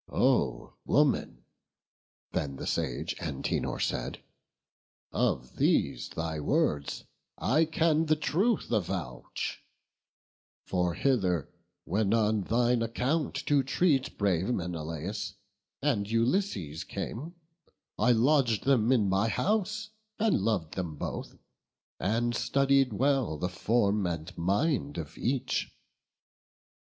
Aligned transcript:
"O 0.11 0.73
woman," 0.83 1.43
then 2.31 2.55
the 2.55 2.65
sage 2.65 3.15
Antenor 3.19 3.79
said, 3.79 4.19
"Of 5.11 5.57
these 5.57 6.09
thy 6.09 6.39
words 6.39 7.03
I 7.37 7.65
can 7.65 8.07
the 8.07 8.15
truth 8.15 8.71
avouch; 8.71 9.59
For 10.65 10.95
hither 10.95 11.53
when 11.83 12.15
on 12.15 12.41
thine 12.41 12.81
account 12.81 13.35
to 13.45 13.61
treat, 13.61 14.17
Brave 14.17 14.51
Menelaus 14.51 15.35
and 15.83 16.09
Ulysses 16.09 16.83
came, 16.83 17.35
I 17.99 18.11
lodg'd 18.11 18.63
them 18.63 18.91
in 18.91 19.07
my 19.07 19.27
house, 19.29 19.91
and 20.17 20.39
lov'd 20.41 20.73
them 20.73 20.95
both, 20.95 21.37
And 21.99 22.33
studied 22.35 22.91
well 22.91 23.37
the 23.37 23.49
form 23.49 24.07
and 24.07 24.35
mind 24.35 24.97
of 24.97 25.15
each. 25.15 25.69